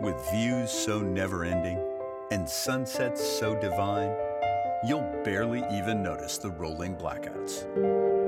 With 0.00 0.30
views 0.30 0.70
so 0.70 1.00
never 1.00 1.44
ending 1.44 1.76
and 2.30 2.48
sunsets 2.48 3.20
so 3.20 3.60
divine, 3.60 4.14
you'll 4.86 5.10
barely 5.24 5.64
even 5.76 6.04
notice 6.04 6.38
the 6.38 6.50
rolling 6.50 6.94
blackouts. 6.94 7.66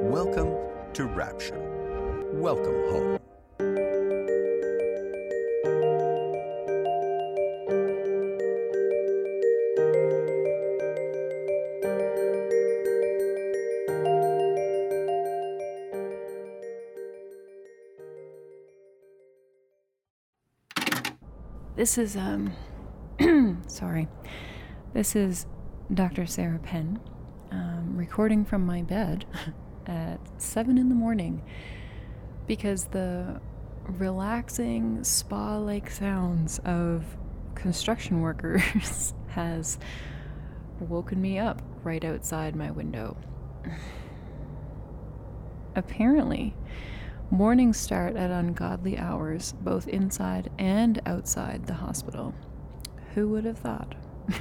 Welcome 0.03 0.53
to 0.95 1.05
Rapture. 1.05 1.61
Welcome 2.33 2.75
home. 2.91 3.30
This 21.81 21.97
is, 21.97 22.15
um, 22.15 22.53
sorry. 23.67 24.07
This 24.93 25.17
is 25.17 25.47
Dr. 25.95 26.27
Sarah 26.27 26.59
Penn, 26.59 27.01
um, 27.51 27.97
recording 27.97 28.45
from 28.45 28.67
my 28.67 28.83
bed 28.83 29.25
at 29.87 30.21
7 30.37 30.77
in 30.77 30.91
the 30.91 30.95
morning 30.95 31.43
because 32.47 32.85
the 32.85 33.41
relaxing 33.85 35.03
spa 35.05 35.57
like 35.57 35.89
sounds 35.89 36.59
of 36.67 37.03
construction 37.55 38.21
workers 38.21 39.15
has 39.29 39.79
woken 40.81 41.19
me 41.19 41.39
up 41.39 41.63
right 41.83 42.05
outside 42.05 42.55
my 42.55 42.71
window. 42.71 43.17
Apparently, 45.75 46.55
Mornings 47.33 47.79
start 47.79 48.17
at 48.17 48.33
ungodly 48.33 48.99
hours, 48.99 49.55
both 49.61 49.87
inside 49.87 50.51
and 50.59 51.01
outside 51.07 51.65
the 51.65 51.75
hospital. 51.75 52.35
Who 53.15 53.29
would 53.29 53.45
have 53.45 53.59
thought? 53.59 53.95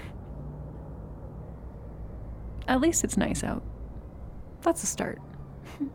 at 2.68 2.82
least 2.82 3.04
it's 3.04 3.16
nice 3.16 3.44
out. 3.44 3.62
That's 4.64 4.82
a 4.82 4.88
start. 4.88 5.22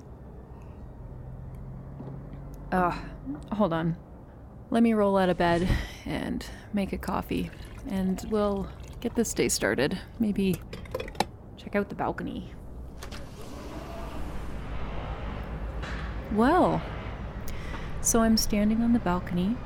Ugh, 2.73 2.95
hold 3.53 3.73
on. 3.73 3.97
Let 4.70 4.84
me 4.84 4.92
roll 4.92 5.19
out 5.19 5.29
of 5.29 5.36
bed 5.36 5.69
and 6.06 6.47
make 6.73 6.92
a 6.92 6.98
coffee, 6.98 7.51
and 7.89 8.25
we'll 8.31 8.69
get 9.01 9.17
this 9.17 9.34
day 9.34 9.48
started. 9.48 9.98
Maybe 10.20 10.62
check 11.56 11.75
out 11.75 11.89
the 11.89 11.97
balcony. 11.97 12.53
Well, 16.34 16.82
so 18.00 18.22
I'm 18.22 18.36
standing 18.36 18.82
on 18.82 18.92
the 18.92 18.98
balcony, 18.98 19.56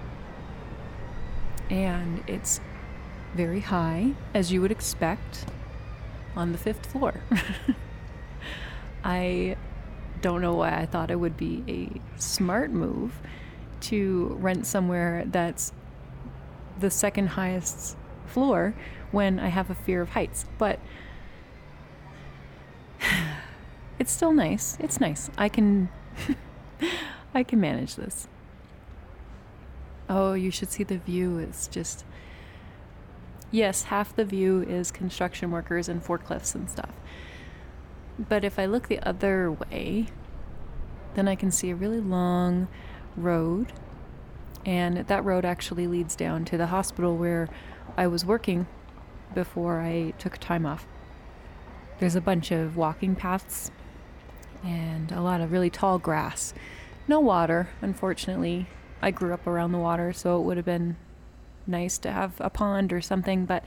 and 1.71 2.23
it's 2.27 2.61
very 3.35 3.61
high, 3.61 4.13
as 4.35 4.53
you 4.53 4.61
would 4.61 4.71
expect, 4.71 5.47
on 6.37 6.53
the 6.53 6.59
fifth 6.59 6.85
floor. 6.85 7.23
I 9.05 9.57
don't 10.21 10.43
know 10.43 10.57
why 10.57 10.75
I 10.79 10.85
thought 10.85 11.11
it 11.11 11.17
would 11.17 11.39
be 11.39 11.65
a 11.67 12.21
smart 12.21 12.71
move 12.71 13.15
to 13.81 14.37
rent 14.39 14.67
somewhere 14.67 15.25
that's 15.25 15.73
the 16.79 16.91
second 16.91 17.29
highest 17.29 17.97
floor 18.27 18.75
when 19.11 19.41
I 19.41 19.49
have 19.49 19.71
a 19.71 19.75
fear 19.75 20.03
of 20.03 20.11
heights, 20.11 20.45
but 20.59 20.81
it's 23.99 24.13
still 24.13 24.35
nice. 24.35 24.77
It's 24.81 25.01
nice. 25.01 25.31
I 25.39 25.49
can 25.49 25.89
I 27.35 27.43
can 27.43 27.61
manage 27.61 27.97
this. 27.97 28.29
Oh, 30.09 30.33
you 30.33 30.51
should 30.51 30.71
see 30.71 30.85
the 30.85 30.99
view. 30.99 31.39
It's 31.39 31.69
just. 31.69 32.05
Yes, 33.51 33.85
half 33.85 34.15
the 34.15 34.25
view 34.25 34.63
is 34.63 34.91
construction 34.91 35.51
workers 35.51 35.89
and 35.89 36.05
forklifts 36.05 36.55
and 36.55 36.69
stuff. 36.69 36.93
But 38.19 38.45
if 38.45 38.59
I 38.59 38.67
look 38.67 38.89
the 38.89 39.01
other 39.01 39.51
way, 39.51 40.07
then 41.15 41.29
I 41.29 41.35
can 41.35 41.51
see 41.51 41.71
a 41.71 41.75
really 41.75 42.01
long 42.01 42.69
road. 43.17 43.73
And 44.67 44.99
that 44.99 45.25
road 45.25 45.45
actually 45.45 45.87
leads 45.87 46.15
down 46.15 46.45
to 46.47 46.59
the 46.59 46.67
hospital 46.67 47.17
where 47.17 47.49
I 47.97 48.07
was 48.07 48.25
working 48.25 48.67
before 49.35 49.81
I 49.81 50.13
took 50.19 50.39
time 50.39 50.67
off. 50.67 50.87
There's 52.01 52.17
a 52.17 52.21
bunch 52.21 52.51
of 52.51 52.77
walking 52.77 53.15
paths 53.15 53.71
and 54.65 55.13
a 55.13 55.21
lot 55.21 55.41
of 55.41 55.53
really 55.53 55.71
tall 55.71 55.99
grass. 55.99 56.55
No 57.07 57.21
water, 57.21 57.69
unfortunately. 57.81 58.67
I 59.01 59.11
grew 59.11 59.33
up 59.33 59.47
around 59.47 59.73
the 59.73 59.79
water, 59.79 60.13
so 60.13 60.41
it 60.41 60.45
would 60.45 60.57
have 60.57 60.67
been 60.67 60.97
nice 61.67 61.99
to 61.99 62.11
have 62.11 62.33
a 62.41 62.51
pond 62.51 62.93
or 62.93 63.01
something, 63.01 63.45
but 63.45 63.65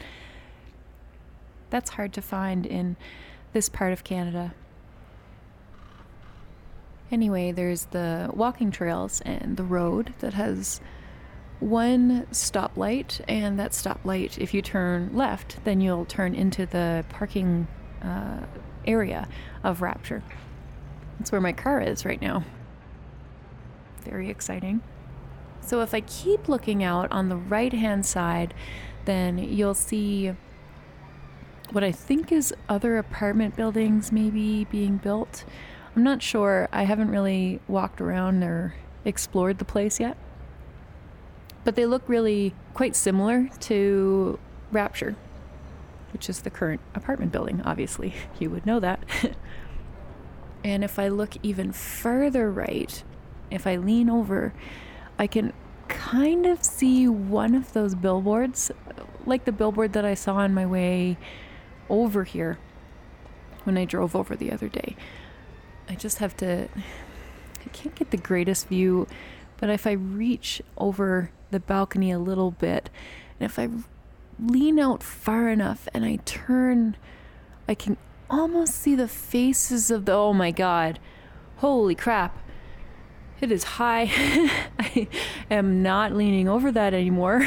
that's 1.69 1.91
hard 1.91 2.13
to 2.13 2.21
find 2.21 2.65
in 2.65 2.97
this 3.53 3.69
part 3.69 3.93
of 3.93 4.03
Canada. 4.03 4.53
Anyway, 7.11 7.51
there's 7.51 7.85
the 7.85 8.29
walking 8.33 8.71
trails 8.71 9.21
and 9.21 9.57
the 9.57 9.63
road 9.63 10.13
that 10.19 10.33
has 10.33 10.81
one 11.59 12.25
stoplight, 12.31 13.21
and 13.27 13.59
that 13.59 13.71
stoplight, 13.71 14.37
if 14.37 14.53
you 14.53 14.61
turn 14.61 15.15
left, 15.15 15.63
then 15.63 15.79
you'll 15.79 16.05
turn 16.05 16.33
into 16.33 16.65
the 16.65 17.05
parking 17.09 17.67
uh, 18.01 18.39
area 18.85 19.27
of 19.63 19.81
Rapture. 19.81 20.23
That's 21.21 21.31
where 21.31 21.39
my 21.39 21.53
car 21.53 21.79
is 21.79 22.03
right 22.03 22.19
now. 22.19 22.43
Very 23.99 24.31
exciting. 24.31 24.81
So 25.59 25.81
if 25.81 25.93
I 25.93 26.01
keep 26.01 26.49
looking 26.49 26.83
out 26.83 27.11
on 27.11 27.29
the 27.29 27.35
right 27.35 27.71
hand 27.71 28.07
side, 28.07 28.55
then 29.05 29.37
you'll 29.37 29.75
see 29.75 30.33
what 31.69 31.83
I 31.83 31.91
think 31.91 32.31
is 32.31 32.55
other 32.67 32.97
apartment 32.97 33.55
buildings 33.55 34.11
maybe 34.11 34.65
being 34.65 34.97
built. 34.97 35.45
I'm 35.95 36.01
not 36.01 36.23
sure. 36.23 36.67
I 36.71 36.85
haven't 36.85 37.11
really 37.11 37.59
walked 37.67 38.01
around 38.01 38.41
or 38.41 38.73
explored 39.05 39.59
the 39.59 39.65
place 39.65 39.99
yet. 39.99 40.17
But 41.63 41.75
they 41.75 41.85
look 41.85 42.01
really 42.07 42.55
quite 42.73 42.95
similar 42.95 43.47
to 43.59 44.39
Rapture, 44.71 45.15
which 46.13 46.31
is 46.31 46.41
the 46.41 46.49
current 46.49 46.81
apartment 46.95 47.31
building, 47.31 47.61
obviously. 47.63 48.15
You 48.39 48.49
would 48.49 48.65
know 48.65 48.79
that. 48.79 49.03
and 50.63 50.83
if 50.83 50.99
I 50.99 51.07
look 51.07 51.35
even 51.43 51.71
further 51.71 52.51
right, 52.51 53.03
if 53.49 53.65
I 53.65 53.75
lean 53.75 54.09
over, 54.09 54.53
I 55.17 55.27
can 55.27 55.53
kind 55.87 56.45
of 56.45 56.63
see 56.63 57.07
one 57.07 57.55
of 57.55 57.73
those 57.73 57.95
billboards, 57.95 58.71
like 59.25 59.45
the 59.45 59.51
billboard 59.51 59.93
that 59.93 60.05
I 60.05 60.13
saw 60.13 60.35
on 60.35 60.53
my 60.53 60.65
way 60.65 61.17
over 61.89 62.23
here 62.23 62.59
when 63.63 63.77
I 63.77 63.85
drove 63.85 64.15
over 64.15 64.35
the 64.35 64.51
other 64.51 64.69
day. 64.69 64.95
I 65.89 65.95
just 65.95 66.19
have 66.19 66.37
to, 66.37 66.69
I 66.73 67.69
can't 67.73 67.95
get 67.95 68.11
the 68.11 68.17
greatest 68.17 68.67
view, 68.67 69.07
but 69.57 69.69
if 69.69 69.85
I 69.85 69.91
reach 69.91 70.61
over 70.77 71.31
the 71.51 71.59
balcony 71.59 72.11
a 72.11 72.19
little 72.19 72.51
bit, 72.51 72.89
and 73.39 73.49
if 73.49 73.59
I 73.59 73.69
lean 74.39 74.79
out 74.79 75.03
far 75.03 75.49
enough 75.49 75.87
and 75.93 76.05
I 76.05 76.17
turn, 76.25 76.95
I 77.67 77.75
can 77.75 77.97
almost 78.31 78.73
see 78.75 78.95
the 78.95 79.07
faces 79.07 79.91
of 79.91 80.05
the, 80.05 80.13
oh 80.13 80.33
my 80.33 80.51
god, 80.51 80.99
holy 81.57 81.93
crap. 81.95 82.37
It 83.41 83.51
is 83.51 83.63
high. 83.63 84.03
I 84.79 85.07
am 85.49 85.83
not 85.83 86.13
leaning 86.13 86.47
over 86.47 86.71
that 86.71 86.93
anymore. 86.93 87.45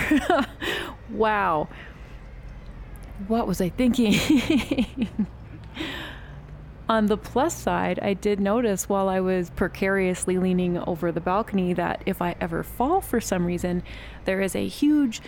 wow. 1.11 1.69
What 3.28 3.47
was 3.47 3.61
I 3.61 3.71
thinking? 3.71 4.15
On 6.89 7.06
the 7.06 7.17
plus 7.17 7.56
side, 7.56 7.99
I 8.03 8.12
did 8.12 8.41
notice 8.41 8.89
while 8.89 9.09
I 9.09 9.21
was 9.21 9.50
precariously 9.50 10.37
leaning 10.37 10.77
over 10.78 11.11
the 11.11 11.21
balcony 11.21 11.73
that 11.73 12.03
if 12.05 12.21
I 12.21 12.34
ever 12.41 12.62
fall 12.62 13.00
for 13.00 13.21
some 13.21 13.47
reason, 13.47 13.83
there 14.27 14.43
is 14.43 14.55
a 14.55 14.67
huge 14.67 15.23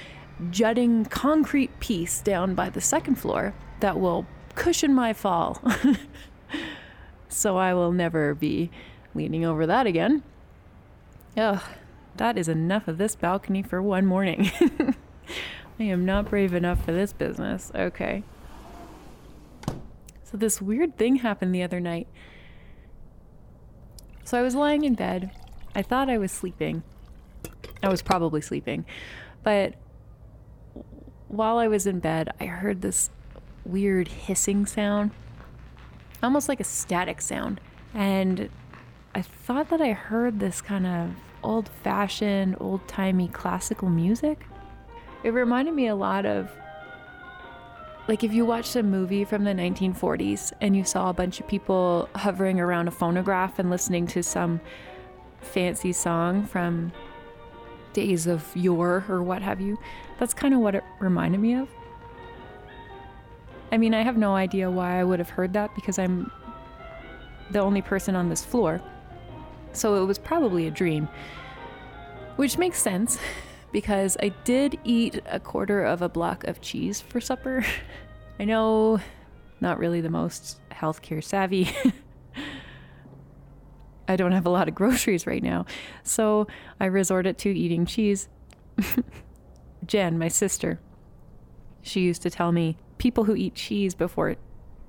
jutting 0.51 1.07
concrete 1.07 1.81
piece 1.81 2.21
down 2.21 2.55
by 2.55 2.69
the 2.69 2.81
second 2.81 3.15
floor 3.15 3.55
that 3.81 3.99
will 3.99 4.27
cushion 4.57 4.93
my 4.93 5.13
fall. 5.13 5.63
so 7.29 7.57
I 7.57 7.73
will 7.75 7.93
never 7.93 8.35
be 8.35 8.71
leaning 9.15 9.45
over 9.45 9.67
that 9.67 9.87
again. 9.87 10.25
Ugh, 11.37 11.63
that 12.17 12.37
is 12.37 12.49
enough 12.49 12.89
of 12.89 12.99
this 12.99 13.15
balcony 13.15 13.63
for 13.63 13.81
one 13.81 14.07
morning. 14.07 14.51
I 15.79 15.85
am 15.85 16.05
not 16.05 16.31
brave 16.31 16.55
enough 16.55 16.85
for 16.85 16.93
this 16.93 17.13
business. 17.13 17.71
Okay. 17.75 18.23
So, 20.25 20.37
this 20.37 20.61
weird 20.61 20.97
thing 20.97 21.17
happened 21.17 21.55
the 21.55 21.63
other 21.63 21.79
night. 21.79 22.09
So, 24.25 24.39
I 24.39 24.43
was 24.43 24.55
lying 24.55 24.85
in 24.85 24.95
bed. 24.95 25.31
I 25.75 25.83
thought 25.83 26.09
I 26.09 26.19
was 26.19 26.33
sleeping. 26.33 26.83
I 27.83 27.89
was 27.89 28.03
probably 28.03 28.41
sleeping. 28.41 28.87
But 29.43 29.75
while 31.29 31.59
I 31.59 31.69
was 31.69 31.87
in 31.87 32.01
bed, 32.01 32.31
I 32.41 32.47
heard 32.47 32.81
this 32.81 33.11
weird 33.67 34.09
hissing 34.09 34.67
sound, 34.67 35.11
almost 36.23 36.49
like 36.49 36.61
a 36.61 36.65
static 36.65 37.21
sound. 37.21 37.61
And 37.95 38.49
I 39.15 39.23
thought 39.23 39.71
that 39.71 39.81
I 39.81 39.93
heard 39.93 40.41
this 40.41 40.61
kind 40.61 40.87
of 40.87 41.11
old 41.43 41.69
fashioned, 41.83 42.57
old 42.61 42.87
timey 42.89 43.29
classical 43.29 43.89
music. 43.89 44.47
It 45.23 45.31
reminded 45.31 45.75
me 45.75 45.87
a 45.87 45.95
lot 45.95 46.27
of 46.27 46.51
like 48.09 48.23
if 48.23 48.33
you 48.33 48.45
watched 48.45 48.77
a 48.77 48.83
movie 48.85 49.25
from 49.25 49.43
the 49.43 49.51
1940s 49.51 50.53
and 50.61 50.77
you 50.77 50.85
saw 50.85 51.11
a 51.11 51.13
bunch 51.13 51.41
of 51.41 51.49
people 51.49 52.09
hovering 52.15 52.61
around 52.61 52.87
a 52.87 52.93
phonograph 52.93 53.59
and 53.59 53.69
listening 53.69 54.07
to 54.09 54.23
some 54.23 54.61
fancy 55.41 55.93
song 55.93 56.45
from 56.47 56.93
days 57.93 58.27
of 58.27 58.45
yore 58.55 59.05
or 59.09 59.23
what 59.23 59.43
have 59.43 59.61
you, 59.61 59.79
that's 60.19 60.35
kind 60.35 60.55
of 60.55 60.61
what 60.61 60.75
it 60.75 60.85
reminded 61.01 61.41
me 61.41 61.55
of. 61.55 61.69
I 63.73 63.79
mean, 63.79 63.95
I 63.95 64.03
have 64.03 64.17
no 64.17 64.35
idea 64.35 64.71
why 64.71 65.01
I 65.01 65.05
would 65.05 65.19
have 65.19 65.31
heard 65.31 65.53
that 65.55 65.75
because 65.75 65.99
I'm 65.99 66.31
the 67.51 67.61
only 67.61 67.83
person 67.83 68.15
on 68.15 68.29
this 68.29 68.45
floor. 68.45 68.81
So 69.73 70.03
it 70.03 70.07
was 70.07 70.19
probably 70.19 70.67
a 70.67 70.71
dream. 70.71 71.09
Which 72.37 72.59
makes 72.59 72.79
sense 72.81 73.19
because 73.73 74.17
I 74.21 74.29
did 74.45 74.79
eat 74.85 75.21
a 75.27 75.41
quarter 75.41 75.83
of 75.83 76.03
a 76.03 76.09
block 76.09 76.45
of 76.45 76.61
cheese 76.61 77.01
for 77.01 77.21
supper. 77.21 77.65
I 78.39 78.45
know, 78.45 79.01
not 79.61 79.79
really 79.79 80.01
the 80.01 80.11
most 80.11 80.61
healthcare 80.71 81.25
savvy. 81.25 81.71
I 84.09 84.15
don't 84.15 84.33
have 84.33 84.47
a 84.47 84.51
lot 84.51 84.69
of 84.69 84.75
groceries 84.75 85.27
right 85.27 85.43
now, 85.43 85.67
so 86.05 86.47
I 86.79 86.85
resorted 86.85 87.39
to 87.39 87.51
eating 87.51 87.87
cheese. 87.87 88.29
Jen, 89.87 90.17
my 90.17 90.29
sister, 90.29 90.79
she 91.83 92.03
used 92.03 92.23
to 92.23 92.31
tell 92.31 92.53
me 92.53 92.77
people 92.99 93.25
who 93.25 93.35
eat 93.35 93.55
cheese 93.55 93.95
before 93.95 94.37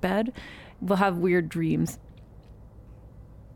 bed 0.01 0.33
will 0.81 0.97
have 0.97 1.17
weird 1.17 1.49
dreams. 1.49 1.99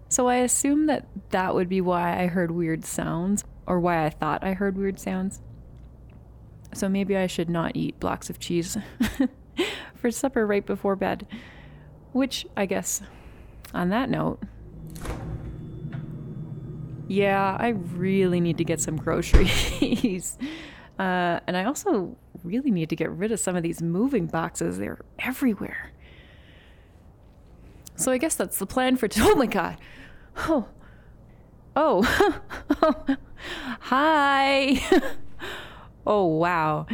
So 0.10 0.28
I 0.28 0.38
assume 0.38 0.88
that 0.88 1.08
that 1.30 1.56
would 1.56 1.70
be 1.70 1.80
why 1.80 2.22
I 2.22 2.28
heard 2.28 2.52
weird 2.52 2.84
sounds, 2.84 3.46
or 3.66 3.80
why 3.80 4.06
I 4.06 4.10
thought 4.10 4.44
I 4.44 4.54
heard 4.54 4.78
weird 4.78 5.00
sounds. 5.00 5.42
So 6.74 6.90
maybe 6.90 7.16
I 7.16 7.28
should 7.28 7.50
not 7.50 7.76
eat 7.76 8.00
blocks 8.00 8.30
of 8.30 8.40
cheese 8.40 8.78
for 9.96 10.12
supper 10.12 10.46
right 10.46 10.66
before 10.66 10.96
bed. 10.96 11.28
Which, 12.12 12.46
I 12.58 12.66
guess, 12.66 13.02
on 13.74 13.90
that 13.90 14.10
note, 14.10 14.42
yeah, 17.08 17.58
I 17.60 17.70
really 17.70 18.40
need 18.40 18.58
to 18.58 18.64
get 18.64 18.82
some 18.82 18.98
groceries. 18.98 20.38
uh, 21.00 21.40
and 21.48 21.56
I 21.56 21.66
also 21.66 22.18
really 22.44 22.72
need 22.72 22.90
to 22.90 22.96
get 22.96 23.10
rid 23.12 23.32
of 23.32 23.40
some 23.40 23.56
of 23.56 23.64
these 23.64 23.82
moving 23.82 24.28
boxes. 24.28 24.78
They're 24.78 25.00
everywhere. 25.20 25.92
So 27.96 28.12
I 28.12 28.18
guess 28.18 28.36
that's 28.36 28.58
the 28.58 28.66
plan 28.66 28.98
for. 28.98 29.08
T- 29.08 29.22
oh 29.24 29.36
my 29.36 29.46
god! 29.46 29.78
Oh, 30.38 30.68
oh, 31.76 32.02
hi! 33.80 34.82
oh 36.08 36.26
wow! 36.26 36.88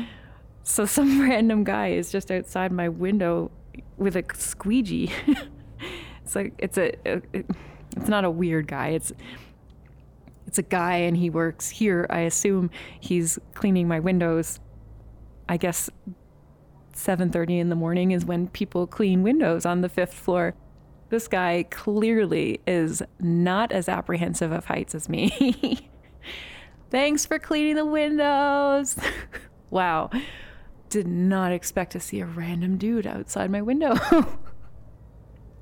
So 0.63 0.85
some 0.85 1.21
random 1.21 1.63
guy 1.63 1.89
is 1.89 2.11
just 2.11 2.29
outside 2.29 2.71
my 2.71 2.89
window 2.89 3.51
with 3.95 4.15
a 4.15 4.23
squeegee. 4.33 5.11
it's 6.23 6.35
like 6.35 6.53
it's 6.57 6.77
a, 6.77 6.93
a 7.05 7.21
it's 7.95 8.09
not 8.09 8.25
a 8.25 8.31
weird 8.31 8.67
guy. 8.67 8.89
It's 8.89 9.13
it's 10.45 10.57
a 10.57 10.63
guy 10.63 10.95
and 10.95 11.15
he 11.15 11.29
works 11.29 11.69
here. 11.69 12.07
I 12.09 12.19
assume 12.21 12.69
he's 12.99 13.39
cleaning 13.53 13.87
my 13.87 13.99
windows. 13.99 14.59
I 15.49 15.57
guess 15.57 15.89
7:30 16.93 17.59
in 17.59 17.69
the 17.69 17.75
morning 17.75 18.11
is 18.11 18.25
when 18.25 18.47
people 18.47 18.87
clean 18.87 19.23
windows 19.23 19.65
on 19.65 19.81
the 19.81 19.89
5th 19.89 20.13
floor. 20.13 20.55
This 21.09 21.27
guy 21.27 21.63
clearly 21.69 22.59
is 22.67 23.01
not 23.19 23.71
as 23.71 23.87
apprehensive 23.87 24.51
of 24.51 24.65
heights 24.65 24.93
as 24.93 25.07
me. 25.07 25.89
Thanks 26.89 27.25
for 27.25 27.39
cleaning 27.39 27.75
the 27.75 27.85
windows. 27.85 28.97
wow. 29.69 30.09
Did 30.89 31.07
not 31.07 31.51
expect 31.51 31.91
to 31.93 31.99
see 31.99 32.19
a 32.19 32.25
random 32.25 32.77
dude 32.77 33.07
outside 33.07 33.51
my 33.51 33.61
window. 33.61 33.95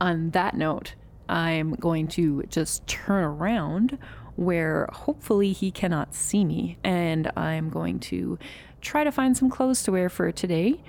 On 0.02 0.30
that 0.32 0.56
note, 0.56 0.96
I'm 1.28 1.74
going 1.74 2.08
to 2.10 2.44
just 2.44 2.86
turn 2.88 3.24
around 3.24 3.98
where 4.36 4.90
hopefully 4.92 5.52
he 5.54 5.72
cannot 5.72 6.14
see 6.14 6.44
me 6.44 6.78
and 6.84 7.32
I'm 7.38 7.70
going 7.70 8.00
to 8.02 8.38
try 8.82 9.04
to 9.04 9.12
find 9.12 9.36
some 9.36 9.50
clothes 9.50 9.84
to 9.84 9.92
wear 9.92 10.10
for 10.10 10.32
today 10.32 10.82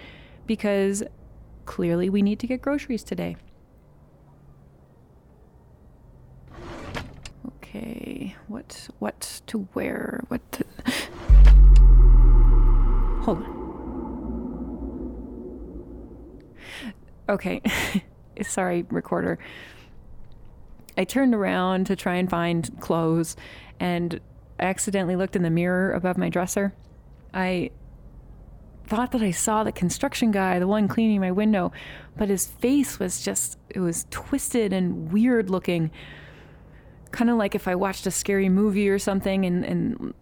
because 0.46 1.02
clearly 1.64 2.08
we 2.10 2.22
need 2.22 2.38
to 2.40 2.46
get 2.46 2.62
groceries 2.62 3.02
today. 3.02 3.36
Okay, 7.46 8.34
what 8.48 8.88
what 8.98 9.42
to 9.46 9.68
wear? 9.74 10.24
What 10.28 10.40
to... 10.52 10.64
Hold 13.22 13.38
on. 13.38 13.56
Okay. 17.28 17.60
Sorry, 18.42 18.84
recorder. 18.90 19.38
I 20.96 21.04
turned 21.04 21.34
around 21.34 21.86
to 21.86 21.96
try 21.96 22.16
and 22.16 22.28
find 22.28 22.80
clothes 22.80 23.36
and 23.78 24.20
I 24.58 24.64
accidentally 24.64 25.16
looked 25.16 25.36
in 25.36 25.42
the 25.42 25.50
mirror 25.50 25.92
above 25.92 26.16
my 26.16 26.28
dresser. 26.28 26.74
I 27.34 27.70
thought 28.86 29.12
that 29.12 29.22
I 29.22 29.32
saw 29.32 29.64
the 29.64 29.72
construction 29.72 30.30
guy, 30.30 30.58
the 30.58 30.66
one 30.66 30.88
cleaning 30.88 31.20
my 31.20 31.32
window, 31.32 31.72
but 32.16 32.28
his 32.28 32.46
face 32.46 32.98
was 32.98 33.22
just, 33.22 33.58
it 33.68 33.80
was 33.80 34.06
twisted 34.10 34.72
and 34.72 35.12
weird 35.12 35.50
looking 35.50 35.90
kind 37.10 37.30
of 37.30 37.36
like 37.36 37.54
if 37.54 37.66
I 37.66 37.74
watched 37.74 38.06
a 38.06 38.10
scary 38.10 38.48
movie 38.48 38.88
or 38.88 38.98
something 38.98 39.44
and, 39.44 39.64
and 39.64 40.14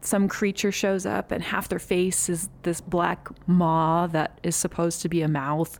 some 0.00 0.28
creature 0.28 0.70
shows 0.70 1.04
up 1.04 1.32
and 1.32 1.42
half 1.42 1.68
their 1.68 1.78
face 1.78 2.28
is 2.28 2.48
this 2.62 2.80
black 2.80 3.28
maw 3.48 4.06
that 4.08 4.38
is 4.42 4.54
supposed 4.54 5.02
to 5.02 5.08
be 5.08 5.22
a 5.22 5.28
mouth. 5.28 5.78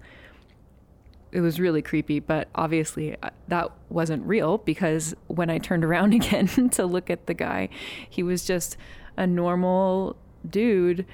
It 1.30 1.40
was 1.40 1.60
really 1.60 1.82
creepy, 1.82 2.20
but 2.20 2.48
obviously 2.54 3.16
uh, 3.22 3.30
that 3.48 3.70
wasn't 3.88 4.26
real 4.26 4.58
because 4.58 5.14
when 5.26 5.50
I 5.50 5.58
turned 5.58 5.84
around 5.84 6.14
again 6.14 6.70
to 6.70 6.86
look 6.86 7.10
at 7.10 7.26
the 7.26 7.34
guy, 7.34 7.68
he 8.08 8.22
was 8.22 8.44
just 8.44 8.76
a 9.16 9.26
normal 9.26 10.16
dude 10.48 11.04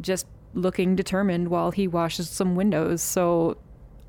just 0.00 0.26
looking 0.54 0.96
determined 0.96 1.48
while 1.48 1.72
he 1.72 1.86
washes 1.86 2.30
some 2.30 2.54
windows. 2.54 3.02
So 3.02 3.58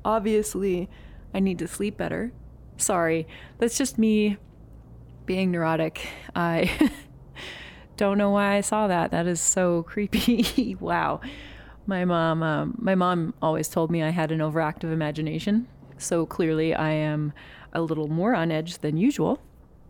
obviously 0.04 0.88
I 1.34 1.40
need 1.40 1.58
to 1.58 1.68
sleep 1.68 1.96
better 1.96 2.32
Sorry, 2.80 3.26
that's 3.58 3.76
just 3.76 3.98
me 3.98 4.38
being 5.26 5.50
neurotic. 5.50 6.08
I 6.34 6.90
don't 7.96 8.16
know 8.16 8.30
why 8.30 8.56
I 8.56 8.62
saw 8.62 8.88
that. 8.88 9.10
That 9.10 9.26
is 9.26 9.40
so 9.40 9.82
creepy. 9.88 10.76
wow. 10.80 11.20
My 11.86 12.04
mom, 12.04 12.42
um, 12.42 12.74
my 12.78 12.94
mom 12.94 13.34
always 13.42 13.68
told 13.68 13.90
me 13.90 14.02
I 14.02 14.10
had 14.10 14.30
an 14.30 14.40
overactive 14.40 14.92
imagination. 14.92 15.66
So 15.98 16.24
clearly, 16.26 16.74
I 16.74 16.90
am 16.90 17.32
a 17.72 17.82
little 17.82 18.08
more 18.08 18.34
on 18.34 18.50
edge 18.50 18.78
than 18.78 18.96
usual, 18.96 19.40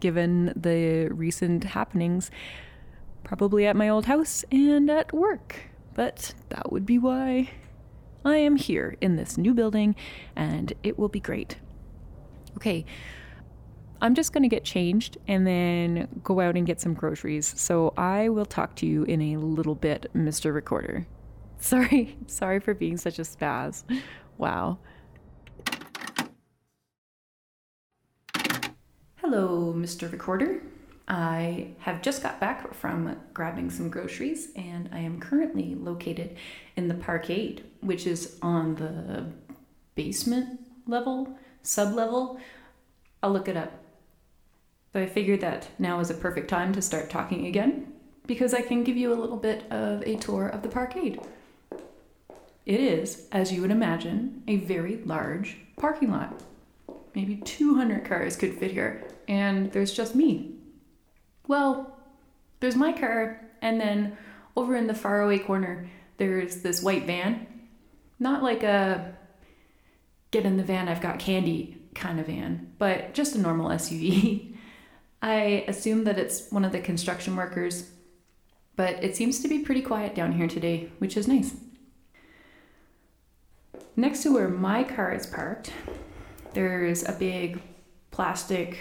given 0.00 0.52
the 0.56 1.08
recent 1.08 1.64
happenings, 1.64 2.30
probably 3.22 3.66
at 3.66 3.76
my 3.76 3.88
old 3.88 4.06
house 4.06 4.44
and 4.50 4.90
at 4.90 5.12
work. 5.12 5.70
But 5.94 6.34
that 6.48 6.72
would 6.72 6.86
be 6.86 6.98
why 6.98 7.50
I 8.24 8.36
am 8.36 8.56
here 8.56 8.96
in 9.00 9.16
this 9.16 9.36
new 9.36 9.54
building, 9.54 9.94
and 10.34 10.72
it 10.82 10.98
will 10.98 11.08
be 11.08 11.20
great 11.20 11.56
okay, 12.56 12.84
I'm 14.02 14.14
just 14.14 14.32
going 14.32 14.42
to 14.42 14.48
get 14.48 14.64
changed 14.64 15.18
and 15.28 15.46
then 15.46 16.08
go 16.22 16.40
out 16.40 16.56
and 16.56 16.66
get 16.66 16.80
some 16.80 16.94
groceries. 16.94 17.52
So 17.58 17.92
I 17.96 18.28
will 18.28 18.46
talk 18.46 18.74
to 18.76 18.86
you 18.86 19.04
in 19.04 19.20
a 19.20 19.36
little 19.36 19.74
bit, 19.74 20.10
Mr. 20.14 20.52
Recorder. 20.54 21.06
Sorry, 21.62 22.16
sorry 22.26 22.58
for 22.58 22.72
being 22.72 22.96
such 22.96 23.18
a 23.18 23.22
spaz. 23.22 23.84
Wow. 24.38 24.78
Hello, 29.16 29.74
Mr. 29.76 30.10
Recorder. 30.10 30.62
I 31.06 31.68
have 31.80 32.00
just 32.00 32.22
got 32.22 32.40
back 32.40 32.72
from 32.72 33.14
grabbing 33.34 33.68
some 33.68 33.90
groceries 33.90 34.48
and 34.56 34.88
I 34.90 35.00
am 35.00 35.20
currently 35.20 35.74
located 35.74 36.38
in 36.76 36.88
the 36.88 36.94
parkade, 36.94 37.62
which 37.80 38.06
is 38.06 38.38
on 38.40 38.76
the 38.76 39.26
basement 39.94 40.60
level 40.86 41.36
sub 41.62 41.92
level, 41.92 42.40
I'll 43.22 43.32
look 43.32 43.48
it 43.48 43.56
up. 43.56 43.84
So 44.92 45.00
I 45.00 45.06
figured 45.06 45.40
that 45.42 45.68
now 45.78 46.00
is 46.00 46.10
a 46.10 46.14
perfect 46.14 46.48
time 46.48 46.72
to 46.72 46.82
start 46.82 47.10
talking 47.10 47.46
again 47.46 47.92
because 48.26 48.54
I 48.54 48.62
can 48.62 48.82
give 48.82 48.96
you 48.96 49.12
a 49.12 49.20
little 49.20 49.36
bit 49.36 49.70
of 49.70 50.02
a 50.02 50.16
tour 50.16 50.48
of 50.48 50.62
the 50.62 50.68
parkade. 50.68 51.22
It 52.66 52.80
is, 52.80 53.26
as 53.32 53.52
you 53.52 53.62
would 53.62 53.70
imagine, 53.70 54.42
a 54.46 54.56
very 54.56 54.98
large 55.04 55.56
parking 55.76 56.10
lot. 56.10 56.42
Maybe 57.14 57.36
200 57.36 58.04
cars 58.04 58.36
could 58.36 58.58
fit 58.58 58.70
here, 58.70 59.04
and 59.26 59.72
there's 59.72 59.92
just 59.92 60.14
me. 60.14 60.54
Well, 61.48 61.98
there's 62.60 62.76
my 62.76 62.92
car, 62.92 63.40
and 63.62 63.80
then 63.80 64.16
over 64.56 64.76
in 64.76 64.86
the 64.86 64.94
faraway 64.94 65.38
corner, 65.38 65.88
there's 66.18 66.62
this 66.62 66.82
white 66.82 67.06
van. 67.06 67.46
Not 68.18 68.42
like 68.42 68.62
a 68.62 69.16
get 70.30 70.44
in 70.44 70.56
the 70.56 70.62
van, 70.62 70.88
I've 70.88 71.00
got 71.00 71.18
candy 71.18 71.78
kind 71.94 72.20
of 72.20 72.26
van, 72.26 72.72
but 72.78 73.14
just 73.14 73.34
a 73.34 73.38
normal 73.38 73.70
SUV. 73.70 74.54
I 75.22 75.64
assume 75.68 76.04
that 76.04 76.18
it's 76.18 76.50
one 76.50 76.64
of 76.64 76.72
the 76.72 76.80
construction 76.80 77.36
workers, 77.36 77.90
But 78.76 79.04
it 79.04 79.16
seems 79.16 79.40
to 79.40 79.48
be 79.48 79.58
pretty 79.58 79.82
quiet 79.82 80.14
down 80.14 80.32
here 80.32 80.48
today, 80.48 80.90
which 80.98 81.16
is 81.16 81.28
nice. 81.28 81.54
Next 83.96 84.22
to 84.22 84.32
where 84.32 84.48
my 84.48 84.84
car 84.84 85.12
is 85.12 85.26
parked, 85.26 85.72
there's 86.54 87.06
a 87.06 87.12
big 87.12 87.60
plastic 88.10 88.78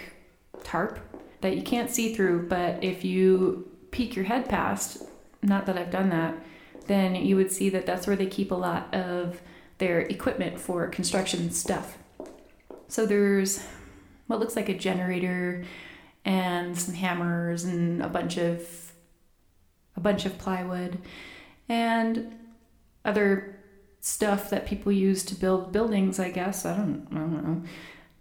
tarp 0.62 0.98
that 1.40 1.56
you 1.56 1.62
can't 1.62 1.90
see 1.90 2.14
through, 2.14 2.48
but 2.48 2.82
if 2.82 3.04
you 3.04 3.70
peek 3.90 4.14
your 4.14 4.24
head 4.24 4.48
past, 4.48 5.02
not 5.42 5.66
that 5.66 5.78
I've 5.78 5.90
done 5.90 6.10
that, 6.10 6.34
then 6.86 7.14
you 7.14 7.36
would 7.36 7.52
see 7.52 7.70
that 7.70 7.86
that's 7.86 8.06
where 8.06 8.16
they 8.16 8.26
keep 8.26 8.50
a 8.50 8.54
lot 8.54 8.92
of 8.94 9.40
their 9.78 10.00
equipment 10.00 10.58
for 10.58 10.86
construction 10.88 11.50
stuff. 11.50 11.96
So 12.88 13.06
there's 13.06 13.64
what 14.26 14.40
looks 14.40 14.56
like 14.56 14.68
a 14.68 14.74
generator 14.76 15.64
and 16.24 16.78
some 16.78 16.94
hammers 16.94 17.64
and 17.64 18.02
a 18.02 18.08
bunch 18.08 18.36
of 18.36 18.92
a 19.96 20.00
bunch 20.00 20.26
of 20.26 20.38
plywood 20.38 20.98
and 21.68 22.36
other 23.04 23.59
stuff 24.00 24.50
that 24.50 24.66
people 24.66 24.90
use 24.90 25.24
to 25.24 25.34
build 25.34 25.72
buildings, 25.72 26.18
I 26.18 26.30
guess. 26.30 26.64
I 26.64 26.76
don't 26.76 27.06
I 27.12 27.14
don't 27.16 27.44
know. 27.44 27.62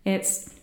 It's 0.05 0.53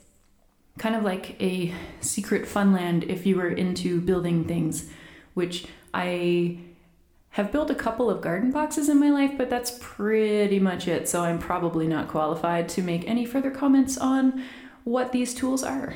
kind 0.78 0.94
of 0.94 1.02
like 1.02 1.40
a 1.40 1.73
secret 2.00 2.44
funland 2.44 3.08
if 3.08 3.26
you 3.26 3.37
were 3.37 3.49
into 3.49 4.00
building 4.00 4.44
things, 4.44 4.90
which 5.35 5.66
I 5.94 6.58
have 7.30 7.52
built 7.52 7.70
a 7.70 7.75
couple 7.75 8.11
of 8.11 8.20
garden 8.20 8.50
boxes 8.50 8.88
in 8.88 8.99
my 8.99 9.11
life, 9.11 9.32
but 9.37 9.50
that's 9.50 9.78
pretty 9.80 10.58
much 10.58 10.88
it. 10.88 11.08
So 11.08 11.23
I'm 11.23 11.38
probably 11.38 11.87
not 11.87 12.08
qualified 12.08 12.68
to 12.70 12.82
make 12.82 13.06
any 13.06 13.26
further 13.26 13.50
comments 13.50 13.99
on 13.99 14.42
what 14.85 15.12
these 15.12 15.35
tools 15.35 15.62
are. 15.62 15.94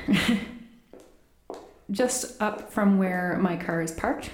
Just 1.91 2.41
up 2.41 2.71
from 2.71 2.97
where 2.97 3.37
my 3.41 3.57
car 3.57 3.81
is 3.81 3.91
parked 3.91 4.29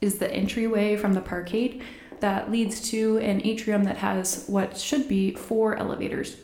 is 0.00 0.18
the 0.18 0.32
entryway 0.32 0.96
from 0.96 1.12
the 1.12 1.20
parkade 1.20 1.82
that 2.20 2.50
leads 2.50 2.80
to 2.90 3.18
an 3.18 3.40
atrium 3.44 3.84
that 3.84 3.98
has 3.98 4.44
what 4.46 4.76
should 4.76 5.08
be 5.08 5.34
four 5.34 5.76
elevators. 5.76 6.36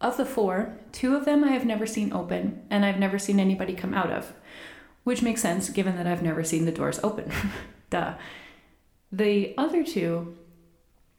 Of 0.00 0.16
the 0.16 0.24
four, 0.24 0.78
two 0.92 1.16
of 1.16 1.24
them 1.24 1.42
I 1.42 1.48
have 1.48 1.64
never 1.64 1.86
seen 1.86 2.12
open, 2.12 2.62
and 2.70 2.84
I've 2.84 2.98
never 2.98 3.18
seen 3.18 3.40
anybody 3.40 3.74
come 3.74 3.94
out 3.94 4.10
of, 4.10 4.32
which 5.04 5.22
makes 5.22 5.42
sense 5.42 5.70
given 5.70 5.96
that 5.96 6.06
I've 6.06 6.22
never 6.22 6.44
seen 6.44 6.66
the 6.66 6.72
doors 6.72 7.00
open. 7.02 7.32
Duh. 7.90 8.14
The 9.10 9.54
other 9.58 9.82
two, 9.82 10.36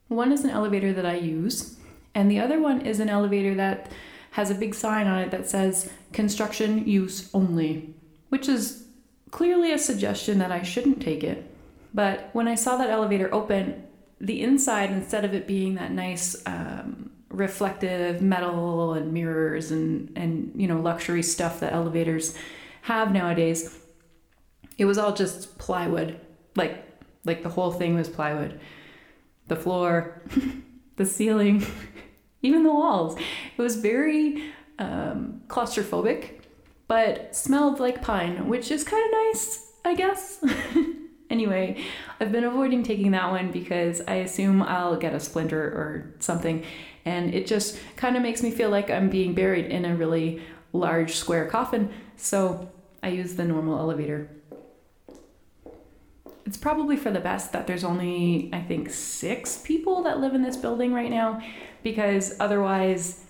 one 0.08 0.32
is 0.32 0.44
an 0.44 0.50
elevator 0.50 0.94
that 0.94 1.06
I 1.06 1.16
use, 1.16 1.78
and 2.16 2.32
the 2.32 2.40
other 2.40 2.60
one 2.62 2.82
is 2.82 3.00
an 3.00 3.10
elevator 3.10 3.56
that 3.56 3.92
has 4.32 4.50
a 4.50 4.56
big 4.56 4.76
sign 4.76 5.08
on 5.08 5.20
it 5.20 5.32
that 5.32 5.50
says 5.50 5.92
construction 6.14 6.88
use 6.88 7.30
only, 7.34 7.94
which 8.30 8.48
is 8.48 8.86
clearly 9.32 9.74
a 9.74 9.78
suggestion 9.78 10.40
that 10.40 10.52
I 10.52 10.62
shouldn't 10.62 11.02
take 11.02 11.24
it. 11.24 11.49
But 11.94 12.30
when 12.34 12.48
I 12.48 12.56
saw 12.56 12.78
that 12.78 12.90
elevator 12.90 13.34
open, 13.34 13.84
the 14.22 14.42
inside, 14.42 14.92
instead 14.92 15.26
of 15.26 15.34
it 15.34 15.48
being 15.48 15.76
that 15.76 15.92
nice 15.92 16.42
um, 16.46 17.12
reflective 17.30 18.22
metal 18.22 18.94
and 18.94 19.14
mirrors 19.14 19.72
and, 19.72 20.12
and 20.16 20.52
you 20.56 20.68
know 20.68 20.80
luxury 20.80 21.24
stuff 21.24 21.60
that 21.62 21.74
elevators 21.74 22.36
have 22.84 23.12
nowadays, 23.12 23.78
it 24.78 24.86
was 24.86 24.98
all 24.98 25.14
just 25.14 25.58
plywood. 25.58 26.20
Like 26.56 26.84
like 27.26 27.44
the 27.44 27.50
whole 27.50 27.72
thing 27.72 27.96
was 27.96 28.10
plywood. 28.10 28.60
The 29.48 29.56
floor, 29.56 30.22
the 30.98 31.06
ceiling, 31.06 31.66
even 32.42 32.64
the 32.64 32.74
walls. 32.74 33.18
It 33.58 33.62
was 33.62 33.78
very 33.78 34.52
um, 34.78 35.42
claustrophobic, 35.48 36.42
but 36.88 37.36
smelled 37.36 37.80
like 37.80 38.02
pine, 38.02 38.48
which 38.48 38.72
is 38.72 38.84
kind 38.84 39.04
of 39.06 39.12
nice, 39.12 39.72
I 39.86 39.96
guess. 39.96 40.44
anyway, 41.30 41.84
I've 42.20 42.32
been 42.32 42.44
avoiding 42.44 42.84
taking 42.84 43.12
that 43.12 43.30
one 43.30 43.52
because 43.52 44.02
I 44.08 44.16
assume 44.16 44.62
I'll 44.62 44.96
get 44.96 45.14
a 45.14 45.20
splinter 45.20 45.62
or 45.62 46.14
something, 46.20 46.64
and 47.06 47.34
it 47.34 47.48
just 47.48 47.80
kind 47.96 48.16
of 48.16 48.24
makes 48.24 48.42
me 48.42 48.52
feel 48.52 48.70
like 48.70 48.90
I'm 48.90 49.10
being 49.10 49.34
buried 49.34 49.66
in 49.66 49.86
a 49.86 49.96
really 49.96 50.42
large 50.74 51.16
square 51.16 51.48
coffin. 51.48 51.92
So 52.18 52.70
I 53.02 53.10
use 53.10 53.36
the 53.36 53.46
normal 53.46 53.80
elevator. 53.80 54.30
It's 56.46 56.58
probably 56.58 56.98
for 56.98 57.12
the 57.12 57.20
best 57.20 57.54
that 57.54 57.68
there's 57.68 57.84
only, 57.84 58.50
I 58.52 58.62
think, 58.62 58.90
six 58.90 59.60
people 59.60 60.04
that 60.04 60.20
live 60.20 60.34
in 60.34 60.42
this 60.42 60.58
building 60.58 60.94
right 60.94 61.12
now 61.12 61.42
because 61.84 62.36
otherwise, 62.40 63.24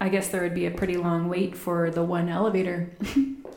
I 0.00 0.08
guess 0.08 0.28
there 0.28 0.42
would 0.42 0.54
be 0.54 0.66
a 0.66 0.70
pretty 0.70 0.96
long 0.96 1.28
wait 1.28 1.54
for 1.54 1.90
the 1.90 2.02
one 2.02 2.28
elevator. 2.30 2.90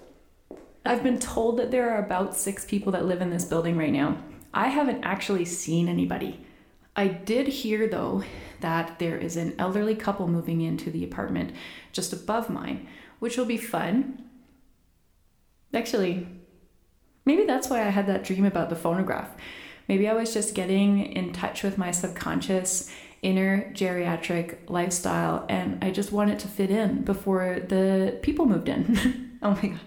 I've 0.85 1.03
been 1.03 1.19
told 1.19 1.57
that 1.57 1.71
there 1.71 1.91
are 1.91 2.03
about 2.03 2.35
six 2.35 2.65
people 2.65 2.91
that 2.91 3.05
live 3.05 3.21
in 3.21 3.29
this 3.29 3.45
building 3.45 3.77
right 3.77 3.91
now. 3.91 4.17
I 4.53 4.67
haven't 4.67 5.03
actually 5.03 5.45
seen 5.45 5.87
anybody. 5.87 6.45
I 6.95 7.07
did 7.07 7.47
hear, 7.47 7.87
though, 7.87 8.23
that 8.59 8.99
there 8.99 9.17
is 9.17 9.37
an 9.37 9.55
elderly 9.57 9.95
couple 9.95 10.27
moving 10.27 10.61
into 10.61 10.91
the 10.91 11.03
apartment 11.03 11.53
just 11.91 12.11
above 12.11 12.49
mine, 12.49 12.87
which 13.19 13.37
will 13.37 13.45
be 13.45 13.57
fun. 13.57 14.23
Actually, 15.73 16.27
maybe 17.25 17.45
that's 17.45 17.69
why 17.69 17.81
I 17.81 17.89
had 17.89 18.07
that 18.07 18.23
dream 18.23 18.45
about 18.45 18.69
the 18.69 18.75
phonograph. 18.75 19.29
Maybe 19.87 20.07
I 20.07 20.13
was 20.13 20.33
just 20.33 20.53
getting 20.53 20.99
in 20.99 21.33
touch 21.33 21.63
with 21.63 21.77
my 21.77 21.91
subconscious 21.91 22.93
inner 23.21 23.71
geriatric 23.73 24.69
lifestyle 24.69 25.45
and 25.47 25.81
I 25.81 25.91
just 25.91 26.11
wanted 26.11 26.39
to 26.39 26.47
fit 26.49 26.69
in 26.69 27.03
before 27.03 27.61
the 27.61 28.19
people 28.21 28.45
moved 28.45 28.67
in. 28.69 29.39
oh 29.41 29.51
my 29.51 29.69
god. 29.69 29.79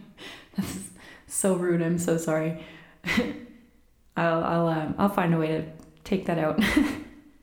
This 0.57 0.77
is 0.77 0.91
so 1.27 1.55
rude. 1.55 1.83
I'm 1.83 1.99
so 1.99 2.17
sorry. 2.17 2.65
I'll 4.17 4.45
I'll 4.45 4.69
um, 4.69 4.95
I'll 4.99 5.09
find 5.09 5.35
a 5.35 5.39
way 5.39 5.49
to 5.49 5.65
take 6.05 6.27
that 6.27 6.39
out. 6.39 6.63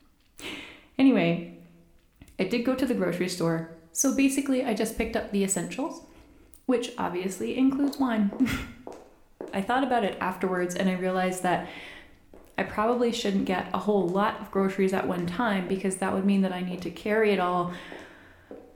anyway, 0.98 1.58
I 2.38 2.44
did 2.44 2.64
go 2.64 2.74
to 2.74 2.86
the 2.86 2.94
grocery 2.94 3.28
store. 3.28 3.70
So 3.92 4.14
basically, 4.14 4.64
I 4.64 4.74
just 4.74 4.98
picked 4.98 5.14
up 5.14 5.30
the 5.30 5.44
essentials, 5.44 6.02
which 6.66 6.92
obviously 6.98 7.56
includes 7.56 7.98
wine. 7.98 8.30
I 9.52 9.62
thought 9.62 9.84
about 9.84 10.02
it 10.04 10.18
afterwards 10.20 10.74
and 10.74 10.90
I 10.90 10.94
realized 10.94 11.44
that 11.44 11.68
I 12.58 12.64
probably 12.64 13.12
shouldn't 13.12 13.44
get 13.44 13.68
a 13.72 13.78
whole 13.78 14.08
lot 14.08 14.40
of 14.40 14.50
groceries 14.50 14.92
at 14.92 15.06
one 15.06 15.26
time 15.26 15.68
because 15.68 15.96
that 15.96 16.12
would 16.12 16.24
mean 16.24 16.42
that 16.42 16.52
I 16.52 16.60
need 16.60 16.82
to 16.82 16.90
carry 16.90 17.30
it 17.30 17.38
all 17.38 17.72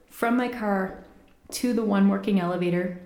from 0.09 0.37
my 0.37 0.49
car 0.49 1.02
to 1.50 1.73
the 1.73 1.85
one 1.85 2.09
working 2.09 2.38
elevator 2.38 3.00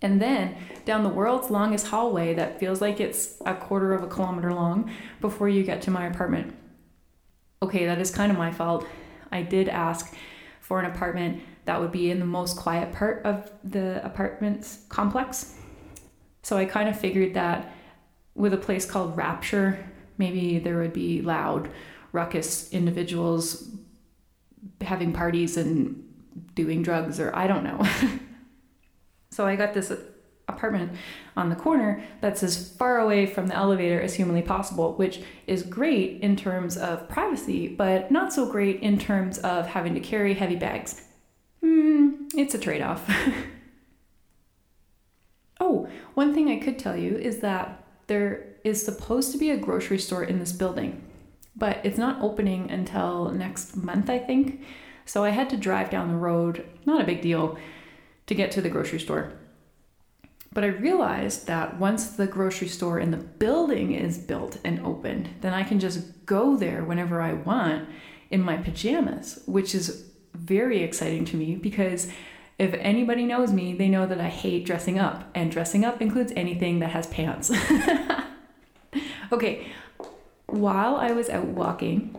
and 0.00 0.22
then 0.22 0.56
down 0.84 1.02
the 1.02 1.08
world's 1.08 1.50
longest 1.50 1.88
hallway 1.88 2.34
that 2.34 2.60
feels 2.60 2.80
like 2.80 3.00
it's 3.00 3.40
a 3.44 3.54
quarter 3.54 3.92
of 3.92 4.02
a 4.02 4.06
kilometer 4.06 4.52
long 4.52 4.90
before 5.20 5.48
you 5.48 5.64
get 5.64 5.82
to 5.82 5.90
my 5.90 6.06
apartment. 6.06 6.54
Okay, 7.62 7.86
that 7.86 7.98
is 7.98 8.10
kind 8.10 8.30
of 8.30 8.38
my 8.38 8.52
fault. 8.52 8.86
I 9.32 9.42
did 9.42 9.68
ask 9.68 10.14
for 10.60 10.78
an 10.78 10.86
apartment 10.86 11.42
that 11.64 11.80
would 11.80 11.92
be 11.92 12.10
in 12.10 12.20
the 12.20 12.24
most 12.24 12.56
quiet 12.56 12.92
part 12.92 13.24
of 13.24 13.50
the 13.64 14.04
apartment's 14.04 14.84
complex. 14.88 15.54
So 16.42 16.56
I 16.56 16.64
kind 16.64 16.88
of 16.88 16.98
figured 16.98 17.34
that 17.34 17.74
with 18.34 18.54
a 18.54 18.58
place 18.58 18.86
called 18.86 19.16
Rapture, 19.16 19.84
maybe 20.16 20.58
there 20.60 20.78
would 20.78 20.92
be 20.92 21.20
loud, 21.20 21.68
ruckus 22.12 22.72
individuals 22.72 23.68
having 24.80 25.12
parties 25.12 25.56
and 25.56 26.04
doing 26.54 26.82
drugs, 26.82 27.18
or 27.18 27.34
I 27.34 27.48
don't 27.48 27.64
know. 27.64 27.84
So 29.38 29.46
I 29.46 29.54
got 29.54 29.72
this 29.72 29.92
apartment 30.48 30.90
on 31.36 31.48
the 31.48 31.54
corner 31.54 32.02
that's 32.20 32.42
as 32.42 32.72
far 32.72 32.98
away 32.98 33.24
from 33.24 33.46
the 33.46 33.54
elevator 33.54 34.00
as 34.00 34.14
humanly 34.14 34.42
possible, 34.42 34.94
which 34.94 35.20
is 35.46 35.62
great 35.62 36.20
in 36.22 36.34
terms 36.34 36.76
of 36.76 37.08
privacy, 37.08 37.68
but 37.68 38.10
not 38.10 38.32
so 38.32 38.50
great 38.50 38.82
in 38.82 38.98
terms 38.98 39.38
of 39.38 39.68
having 39.68 39.94
to 39.94 40.00
carry 40.00 40.34
heavy 40.34 40.56
bags. 40.56 41.02
Hmm, 41.62 42.26
it's 42.34 42.56
a 42.56 42.58
trade 42.58 42.82
off. 42.82 43.08
oh, 45.60 45.88
one 46.14 46.34
thing 46.34 46.48
I 46.48 46.58
could 46.58 46.76
tell 46.76 46.96
you 46.96 47.16
is 47.16 47.38
that 47.38 47.84
there 48.08 48.56
is 48.64 48.84
supposed 48.84 49.30
to 49.30 49.38
be 49.38 49.52
a 49.52 49.56
grocery 49.56 50.00
store 50.00 50.24
in 50.24 50.40
this 50.40 50.50
building, 50.50 51.00
but 51.54 51.78
it's 51.84 51.96
not 51.96 52.20
opening 52.20 52.72
until 52.72 53.30
next 53.30 53.76
month, 53.76 54.10
I 54.10 54.18
think. 54.18 54.64
So 55.04 55.22
I 55.22 55.30
had 55.30 55.48
to 55.50 55.56
drive 55.56 55.90
down 55.90 56.08
the 56.08 56.16
road, 56.16 56.66
not 56.84 57.00
a 57.00 57.06
big 57.06 57.22
deal 57.22 57.56
to 58.28 58.34
get 58.34 58.52
to 58.52 58.60
the 58.60 58.70
grocery 58.70 59.00
store. 59.00 59.32
But 60.52 60.64
I 60.64 60.68
realized 60.68 61.46
that 61.46 61.78
once 61.78 62.10
the 62.10 62.26
grocery 62.26 62.68
store 62.68 62.98
in 62.98 63.10
the 63.10 63.16
building 63.16 63.92
is 63.92 64.16
built 64.16 64.58
and 64.64 64.80
opened, 64.84 65.28
then 65.40 65.52
I 65.52 65.62
can 65.62 65.78
just 65.78 66.24
go 66.24 66.56
there 66.56 66.84
whenever 66.84 67.20
I 67.20 67.34
want 67.34 67.88
in 68.30 68.40
my 68.40 68.56
pajamas, 68.56 69.42
which 69.46 69.74
is 69.74 70.10
very 70.34 70.82
exciting 70.82 71.24
to 71.26 71.36
me 71.36 71.56
because 71.56 72.08
if 72.58 72.74
anybody 72.74 73.24
knows 73.24 73.52
me, 73.52 73.74
they 73.74 73.88
know 73.88 74.06
that 74.06 74.20
I 74.20 74.28
hate 74.28 74.66
dressing 74.66 74.98
up, 74.98 75.30
and 75.32 75.50
dressing 75.50 75.84
up 75.84 76.02
includes 76.02 76.32
anything 76.34 76.80
that 76.80 76.90
has 76.90 77.06
pants. 77.06 77.52
okay, 79.32 79.68
while 80.46 80.96
I 80.96 81.12
was 81.12 81.28
out 81.28 81.46
walking, 81.46 82.16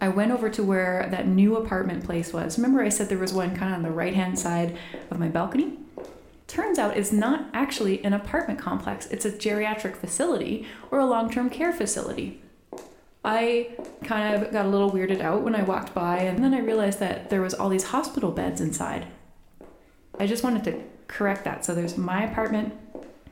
I 0.00 0.08
went 0.08 0.32
over 0.32 0.48
to 0.50 0.62
where 0.62 1.08
that 1.10 1.26
new 1.26 1.56
apartment 1.56 2.04
place 2.04 2.32
was. 2.32 2.58
Remember, 2.58 2.82
I 2.82 2.88
said 2.88 3.08
there 3.08 3.18
was 3.18 3.32
one 3.32 3.56
kind 3.56 3.72
of 3.72 3.78
on 3.78 3.82
the 3.82 3.90
right 3.90 4.14
hand 4.14 4.38
side 4.38 4.78
of 5.10 5.18
my 5.18 5.28
balcony? 5.28 5.78
turns 6.48 6.78
out 6.78 6.96
it's 6.96 7.12
not 7.12 7.46
actually 7.52 8.02
an 8.04 8.14
apartment 8.14 8.58
complex, 8.58 9.06
it's 9.06 9.24
a 9.24 9.30
geriatric 9.30 9.94
facility 9.94 10.66
or 10.90 10.98
a 10.98 11.06
long 11.06 11.30
term 11.30 11.48
care 11.48 11.72
facility. 11.72 12.40
I 13.24 13.76
kind 14.04 14.34
of 14.34 14.50
got 14.50 14.64
a 14.64 14.68
little 14.68 14.90
weirded 14.90 15.20
out 15.20 15.42
when 15.42 15.54
I 15.54 15.62
walked 15.62 15.92
by, 15.92 16.18
and 16.18 16.42
then 16.42 16.54
I 16.54 16.60
realized 16.60 16.98
that 17.00 17.30
there 17.30 17.42
was 17.42 17.52
all 17.52 17.68
these 17.68 17.84
hospital 17.84 18.30
beds 18.30 18.60
inside. 18.60 19.06
I 20.18 20.26
just 20.26 20.42
wanted 20.42 20.64
to 20.64 20.82
correct 21.08 21.44
that. 21.44 21.64
So 21.64 21.74
there's 21.74 21.98
my 21.98 22.24
apartment, 22.24 22.74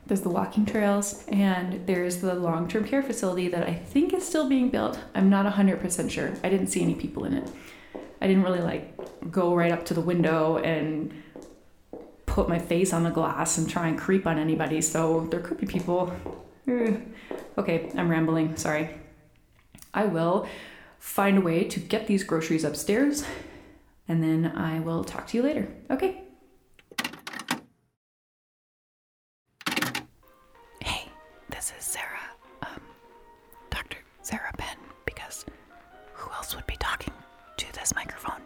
there's 0.07 0.21
the 0.21 0.29
walking 0.29 0.65
trails, 0.65 1.25
and 1.27 1.85
there's 1.85 2.17
the 2.17 2.33
long 2.33 2.67
term 2.67 2.85
care 2.85 3.03
facility 3.03 3.47
that 3.49 3.67
I 3.67 3.73
think 3.73 4.13
is 4.13 4.25
still 4.25 4.47
being 4.47 4.69
built. 4.69 4.99
I'm 5.13 5.29
not 5.29 5.51
100% 5.51 6.09
sure. 6.09 6.33
I 6.43 6.49
didn't 6.49 6.67
see 6.67 6.81
any 6.81 6.95
people 6.95 7.25
in 7.25 7.33
it. 7.33 7.49
I 8.21 8.27
didn't 8.27 8.43
really 8.43 8.61
like 8.61 9.31
go 9.31 9.53
right 9.53 9.71
up 9.71 9.85
to 9.85 9.93
the 9.93 10.01
window 10.01 10.57
and 10.57 11.13
put 12.25 12.49
my 12.49 12.59
face 12.59 12.93
on 12.93 13.03
the 13.03 13.09
glass 13.09 13.57
and 13.57 13.69
try 13.69 13.87
and 13.87 13.97
creep 13.97 14.25
on 14.25 14.39
anybody, 14.39 14.81
so 14.81 15.27
there 15.31 15.39
could 15.39 15.57
be 15.57 15.67
people. 15.67 16.13
Eh, 16.67 16.97
okay, 17.57 17.91
I'm 17.95 18.09
rambling, 18.09 18.55
sorry. 18.57 18.89
I 19.93 20.05
will 20.05 20.47
find 20.99 21.37
a 21.37 21.41
way 21.41 21.63
to 21.63 21.79
get 21.79 22.07
these 22.07 22.23
groceries 22.23 22.63
upstairs 22.63 23.23
and 24.07 24.23
then 24.23 24.45
I 24.55 24.79
will 24.79 25.03
talk 25.03 25.27
to 25.27 25.37
you 25.37 25.43
later. 25.43 25.67
Okay. 25.89 26.26
This 31.67 31.85
is 31.85 31.91
Sarah. 31.91 32.29
Um, 32.61 32.81
Dr. 33.69 33.97
Sarah 34.21 34.51
Penn, 34.57 34.77
because 35.05 35.45
who 36.13 36.31
else 36.31 36.55
would 36.55 36.67
be 36.67 36.77
talking 36.77 37.13
to 37.57 37.73
this 37.73 37.93
microphone 37.95 38.41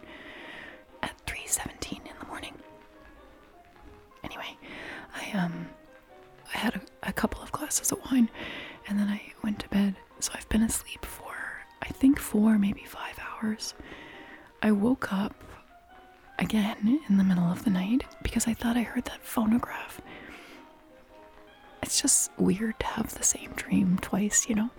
at 1.02 1.12
3:17 1.26 1.98
in 2.06 2.12
the 2.18 2.26
morning? 2.26 2.54
Anyway, 4.24 4.56
I 5.14 5.30
um 5.38 5.68
I 6.52 6.58
had 6.58 6.74
a, 6.76 7.08
a 7.08 7.12
couple 7.12 7.40
of 7.42 7.52
glasses 7.52 7.92
of 7.92 7.98
wine 8.10 8.28
and 8.88 8.98
then 8.98 9.08
I 9.08 9.32
went 9.42 9.60
to 9.60 9.68
bed. 9.68 9.94
So 10.20 10.32
I've 10.34 10.48
been 10.48 10.62
asleep 10.62 11.04
for 11.04 11.34
I 11.80 11.88
think 11.88 12.18
4 12.18 12.58
maybe 12.58 12.84
5 12.84 13.18
hours. 13.20 13.74
I 14.62 14.72
woke 14.72 15.12
up 15.12 15.34
again 16.38 17.00
in 17.08 17.16
the 17.18 17.24
middle 17.24 17.44
of 17.44 17.64
the 17.64 17.70
night 17.70 18.04
because 18.22 18.46
I 18.48 18.54
thought 18.54 18.76
I 18.76 18.82
heard 18.82 19.04
that 19.06 19.22
phonograph. 19.24 20.00
It's 21.82 22.00
just 22.00 22.30
weird 22.38 22.78
to 22.80 22.86
have 22.86 23.14
the 23.14 23.22
same 23.22 23.50
dream 23.56 23.98
twice, 24.00 24.48
you 24.48 24.54
know? 24.54 24.70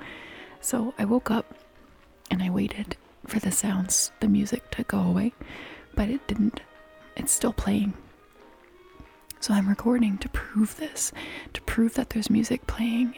So 0.61 0.93
I 0.97 1.05
woke 1.05 1.29
up 1.29 1.53
and 2.31 2.41
I 2.41 2.49
waited 2.49 2.95
for 3.27 3.39
the 3.39 3.51
sounds, 3.51 4.11
the 4.19 4.27
music 4.27 4.71
to 4.71 4.83
go 4.83 4.99
away, 4.99 5.33
but 5.95 6.09
it 6.09 6.25
didn't. 6.27 6.61
It's 7.15 7.31
still 7.31 7.53
playing. 7.53 7.93
So 9.39 9.53
I'm 9.53 9.67
recording 9.67 10.17
to 10.19 10.29
prove 10.29 10.77
this, 10.77 11.11
to 11.53 11.61
prove 11.61 11.95
that 11.95 12.11
there's 12.11 12.29
music 12.29 12.65
playing 12.65 13.15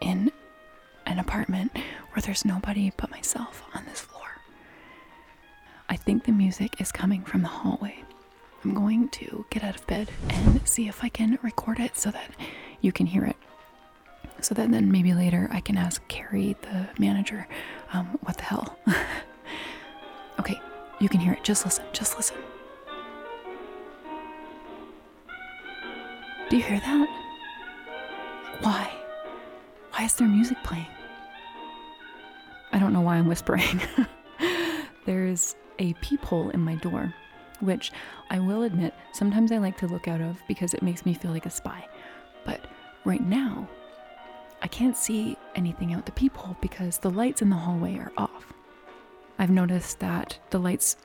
in 0.00 0.30
an 1.06 1.18
apartment 1.18 1.76
where 2.12 2.22
there's 2.22 2.44
nobody 2.44 2.92
but 2.96 3.10
myself 3.10 3.64
on 3.74 3.84
this 3.86 4.00
floor. 4.00 4.22
I 5.88 5.96
think 5.96 6.24
the 6.24 6.32
music 6.32 6.80
is 6.80 6.92
coming 6.92 7.22
from 7.22 7.42
the 7.42 7.48
hallway. 7.48 8.02
I'm 8.64 8.74
going 8.74 9.08
to 9.10 9.44
get 9.50 9.62
out 9.62 9.76
of 9.76 9.86
bed 9.86 10.10
and 10.28 10.66
see 10.66 10.88
if 10.88 11.04
I 11.04 11.08
can 11.08 11.38
record 11.42 11.78
it 11.78 11.96
so 11.96 12.10
that 12.10 12.30
you 12.80 12.92
can 12.92 13.06
hear 13.06 13.24
it. 13.24 13.36
So 14.40 14.54
that 14.54 14.70
then 14.70 14.92
maybe 14.92 15.14
later 15.14 15.48
I 15.50 15.60
can 15.60 15.76
ask 15.76 16.06
Carrie, 16.08 16.56
the 16.62 16.88
manager, 16.98 17.48
um, 17.92 18.18
what 18.22 18.36
the 18.36 18.44
hell? 18.44 18.78
okay, 20.40 20.60
you 21.00 21.08
can 21.08 21.20
hear 21.20 21.32
it. 21.32 21.42
Just 21.42 21.64
listen, 21.64 21.84
just 21.92 22.16
listen. 22.16 22.36
Do 26.48 26.56
you 26.56 26.62
hear 26.62 26.78
that? 26.78 27.26
Why? 28.60 28.92
Why 29.92 30.04
is 30.04 30.14
there 30.14 30.28
music 30.28 30.58
playing? 30.62 30.86
I 32.72 32.78
don't 32.78 32.92
know 32.92 33.00
why 33.00 33.16
I'm 33.16 33.26
whispering. 33.26 33.80
There's 35.06 35.56
a 35.78 35.94
peephole 35.94 36.50
in 36.50 36.60
my 36.60 36.74
door, 36.76 37.14
which 37.60 37.90
I 38.30 38.38
will 38.38 38.62
admit 38.62 38.94
sometimes 39.12 39.50
I 39.50 39.58
like 39.58 39.76
to 39.78 39.86
look 39.86 40.08
out 40.08 40.20
of 40.20 40.40
because 40.46 40.74
it 40.74 40.82
makes 40.82 41.06
me 41.06 41.14
feel 41.14 41.30
like 41.30 41.46
a 41.46 41.50
spy. 41.50 41.86
But 42.46 42.64
right 43.04 43.22
now, 43.22 43.68
I 44.62 44.68
can't 44.68 44.96
see 44.96 45.36
anything 45.54 45.92
out 45.92 46.06
the 46.06 46.12
peephole 46.12 46.56
because 46.62 46.98
the 46.98 47.10
lights 47.10 47.42
in 47.42 47.50
the 47.50 47.56
hallway 47.56 47.98
are 47.98 48.12
off. 48.16 48.54
I've 49.38 49.50
noticed 49.50 50.00
that 50.00 50.38
the 50.50 50.58
lights 50.58 50.96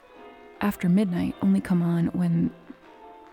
after 0.62 0.88
midnight 0.88 1.36
only 1.42 1.60
come 1.60 1.82
on 1.82 2.08
when 2.08 2.52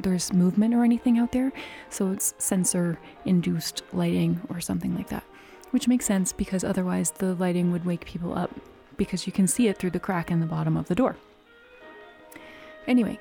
there's 0.00 0.32
movement 0.32 0.74
or 0.74 0.84
anything 0.84 1.18
out 1.18 1.32
there, 1.32 1.52
so 1.90 2.10
it's 2.10 2.34
sensor 2.38 2.98
induced 3.24 3.82
lighting 3.92 4.40
or 4.48 4.60
something 4.60 4.94
like 4.96 5.08
that. 5.08 5.24
Which 5.70 5.86
makes 5.86 6.06
sense 6.06 6.32
because 6.32 6.64
otherwise 6.64 7.10
the 7.10 7.34
lighting 7.34 7.70
would 7.72 7.84
wake 7.84 8.06
people 8.06 8.36
up 8.36 8.50
because 8.96 9.26
you 9.26 9.32
can 9.32 9.46
see 9.46 9.68
it 9.68 9.76
through 9.76 9.90
the 9.90 10.00
crack 10.00 10.30
in 10.30 10.40
the 10.40 10.46
bottom 10.46 10.76
of 10.76 10.88
the 10.88 10.94
door. 10.94 11.16
Anyway, 12.86 13.20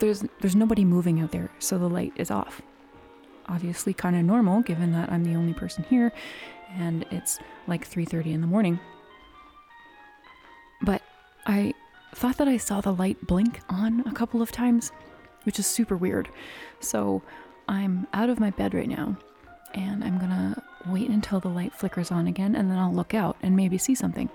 there's 0.00 0.24
there's 0.40 0.56
nobody 0.56 0.84
moving 0.84 1.20
out 1.20 1.30
there, 1.30 1.50
so 1.58 1.78
the 1.78 1.88
light 1.88 2.12
is 2.16 2.30
off. 2.30 2.60
Obviously 3.48 3.92
kind 3.92 4.16
of 4.16 4.24
normal 4.24 4.62
given 4.62 4.92
that 4.92 5.10
I'm 5.10 5.24
the 5.24 5.34
only 5.34 5.54
person 5.54 5.84
here 5.84 6.12
and 6.78 7.04
it's 7.10 7.38
like 7.66 7.88
3:30 7.88 8.32
in 8.32 8.40
the 8.40 8.46
morning. 8.46 8.80
But 10.82 11.02
I 11.46 11.74
thought 12.14 12.38
that 12.38 12.48
I 12.48 12.56
saw 12.56 12.80
the 12.80 12.92
light 12.92 13.26
blink 13.26 13.60
on 13.68 14.00
a 14.06 14.12
couple 14.12 14.42
of 14.42 14.52
times, 14.52 14.92
which 15.44 15.58
is 15.58 15.66
super 15.66 15.96
weird. 15.96 16.28
So, 16.80 17.22
I'm 17.68 18.06
out 18.12 18.28
of 18.28 18.40
my 18.40 18.50
bed 18.50 18.74
right 18.74 18.88
now 18.88 19.16
and 19.74 20.04
I'm 20.04 20.18
going 20.18 20.30
to 20.30 20.62
wait 20.86 21.08
until 21.08 21.40
the 21.40 21.48
light 21.48 21.72
flickers 21.72 22.10
on 22.10 22.26
again 22.26 22.54
and 22.54 22.70
then 22.70 22.78
I'll 22.78 22.92
look 22.92 23.14
out 23.14 23.36
and 23.42 23.56
maybe 23.56 23.78
see 23.78 23.94
something. 23.94 24.28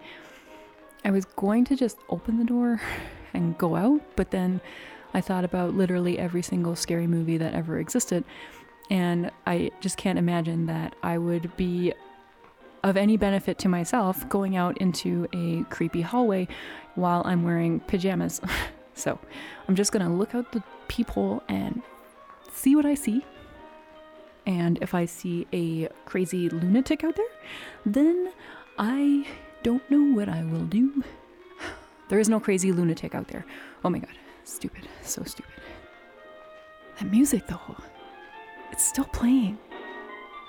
I 1.03 1.11
was 1.11 1.25
going 1.25 1.65
to 1.65 1.75
just 1.75 1.97
open 2.09 2.37
the 2.37 2.43
door 2.43 2.81
and 3.33 3.57
go 3.57 3.75
out, 3.75 4.01
but 4.15 4.31
then 4.31 4.61
I 5.13 5.21
thought 5.21 5.45
about 5.45 5.73
literally 5.73 6.17
every 6.17 6.41
single 6.41 6.75
scary 6.75 7.07
movie 7.07 7.37
that 7.37 7.53
ever 7.53 7.79
existed. 7.79 8.23
And 8.89 9.31
I 9.45 9.71
just 9.81 9.97
can't 9.97 10.17
imagine 10.17 10.65
that 10.67 10.95
I 11.03 11.17
would 11.17 11.55
be 11.57 11.93
of 12.83 12.95
any 12.95 13.17
benefit 13.17 13.57
to 13.59 13.69
myself 13.69 14.27
going 14.29 14.55
out 14.55 14.77
into 14.77 15.27
a 15.33 15.63
creepy 15.65 16.01
hallway 16.01 16.47
while 16.95 17.21
I'm 17.25 17.43
wearing 17.43 17.79
pajamas. 17.81 18.39
so 18.93 19.19
I'm 19.67 19.75
just 19.75 19.91
gonna 19.91 20.13
look 20.13 20.33
out 20.33 20.51
the 20.51 20.63
peephole 20.87 21.43
and 21.49 21.81
see 22.51 22.75
what 22.75 22.85
I 22.85 22.95
see. 22.95 23.25
And 24.45 24.79
if 24.81 24.93
I 24.93 25.05
see 25.05 25.45
a 25.51 25.89
crazy 26.05 26.47
lunatic 26.49 27.03
out 27.03 27.17
there, 27.17 27.25
then 27.85 28.31
I 28.79 29.27
don't 29.63 29.89
know 29.91 30.15
what 30.15 30.29
I 30.29 30.43
will 30.43 30.65
do. 30.65 31.03
There 32.09 32.19
is 32.19 32.29
no 32.29 32.39
crazy 32.39 32.71
lunatic 32.71 33.13
out 33.13 33.27
there. 33.27 33.45
Oh 33.83 33.89
my 33.89 33.99
god. 33.99 34.17
Stupid. 34.45 34.87
So 35.03 35.23
stupid. 35.23 35.51
That 36.99 37.11
music, 37.11 37.47
though, 37.47 37.75
it's 38.71 38.83
still 38.83 39.05
playing. 39.05 39.57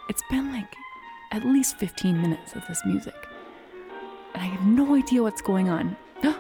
It's 0.09 0.22
been 0.31 0.52
like 0.52 0.74
at 1.33 1.44
least 1.44 1.76
15 1.76 2.20
minutes 2.20 2.54
of 2.54 2.66
this 2.66 2.85
music. 2.85 3.14
And 4.35 4.42
I 4.42 4.46
have 4.46 4.66
no 4.66 4.94
idea 4.94 5.22
what's 5.22 5.42
going 5.42 5.68
on. 5.68 5.96
the 6.22 6.35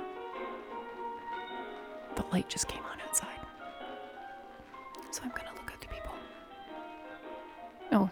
light 2.32 2.48
just 2.48 2.68
came 2.68 2.82
on 2.84 3.00
outside. 3.06 3.40
So 5.10 5.22
I'm 5.22 5.30
gonna 5.30 5.52
look 5.56 5.72
at 5.72 5.80
the 5.80 5.88
people. 5.88 6.12
Oh, 7.92 8.10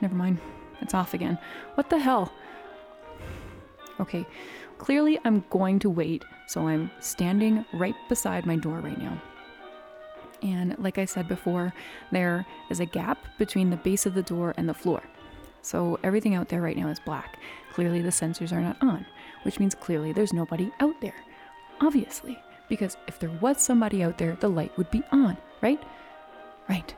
never 0.00 0.14
mind. 0.14 0.38
It's 0.80 0.94
off 0.94 1.14
again. 1.14 1.38
What 1.74 1.90
the 1.90 1.98
hell? 1.98 2.32
Okay, 3.98 4.26
clearly 4.78 5.18
I'm 5.24 5.44
going 5.48 5.78
to 5.80 5.88
wait, 5.90 6.22
so 6.46 6.68
I'm 6.68 6.90
standing 7.00 7.64
right 7.72 7.94
beside 8.08 8.44
my 8.44 8.56
door 8.56 8.80
right 8.80 8.98
now. 8.98 9.20
And 10.46 10.78
like 10.78 10.96
I 10.96 11.06
said 11.06 11.26
before, 11.26 11.74
there 12.12 12.46
is 12.70 12.78
a 12.78 12.86
gap 12.86 13.26
between 13.36 13.70
the 13.70 13.76
base 13.76 14.06
of 14.06 14.14
the 14.14 14.22
door 14.22 14.54
and 14.56 14.68
the 14.68 14.74
floor. 14.74 15.02
So 15.60 15.98
everything 16.04 16.36
out 16.36 16.48
there 16.48 16.62
right 16.62 16.76
now 16.76 16.88
is 16.88 17.00
black. 17.00 17.38
Clearly 17.72 18.00
the 18.00 18.10
sensors 18.10 18.52
are 18.52 18.60
not 18.60 18.80
on, 18.80 19.04
which 19.42 19.58
means 19.58 19.74
clearly 19.74 20.12
there's 20.12 20.32
nobody 20.32 20.70
out 20.78 21.00
there. 21.00 21.16
Obviously, 21.80 22.38
because 22.68 22.96
if 23.08 23.18
there 23.18 23.36
was 23.40 23.60
somebody 23.60 24.04
out 24.04 24.18
there, 24.18 24.36
the 24.36 24.48
light 24.48 24.76
would 24.78 24.90
be 24.92 25.02
on, 25.10 25.36
right? 25.60 25.82
Right. 26.68 26.94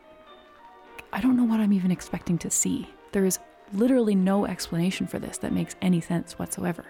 I 1.12 1.22
don't 1.22 1.36
know 1.36 1.44
what 1.44 1.60
I'm 1.60 1.72
even 1.72 1.90
expecting 1.90 2.36
to 2.38 2.50
see. 2.50 2.90
There 3.12 3.24
is 3.24 3.38
literally 3.72 4.14
no 4.14 4.44
explanation 4.44 5.06
for 5.06 5.18
this 5.18 5.38
that 5.38 5.54
makes 5.54 5.74
any 5.80 6.02
sense 6.02 6.38
whatsoever. 6.38 6.84